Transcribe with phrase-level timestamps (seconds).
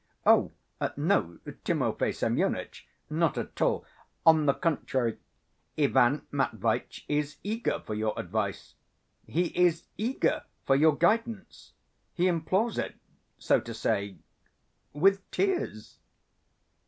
[0.25, 0.51] "Oh,
[0.97, 3.85] no, Timofey Semyonitch, not at all.
[4.25, 5.19] On the contrary,
[5.77, 8.73] Ivan Matveitch is eager for your advice;
[9.27, 11.73] he is eager for your guidance.
[12.15, 12.95] He implores it,
[13.37, 14.17] so to say,
[14.91, 15.99] with tears."